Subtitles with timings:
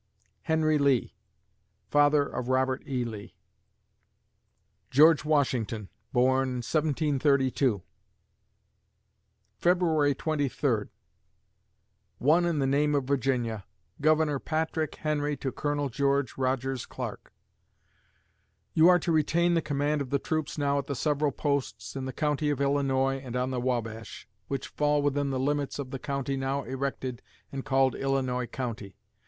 [0.45, 1.13] HENRY LEE
[1.91, 3.05] (Father of Robert E.
[3.05, 3.35] Lee)
[4.89, 7.83] George Washington born, 1732
[9.59, 10.89] February Twenty Third
[12.17, 13.63] Won in the Name of Virginia;
[14.01, 17.31] Governor Patrick Henry to Colonel George Rogers Clark:
[18.73, 22.05] "You are to retain the Command of the troops now at the several posts in
[22.05, 25.99] the county of Illinois and on the Wabash, which fall within the limits of the
[25.99, 27.21] County now erected
[27.51, 28.97] and called Illinois County....